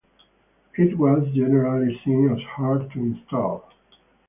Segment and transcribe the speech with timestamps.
[0.79, 3.69] It was generally seen as hard to install.